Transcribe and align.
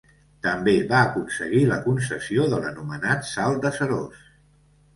També 0.45 0.71
va 0.91 1.01
aconseguir 1.09 1.61
la 1.73 1.77
concessió 1.85 2.49
de 2.55 2.63
l’anomenat 2.65 3.31
Salt 3.35 3.63
de 3.67 3.77
Seròs. 3.79 4.27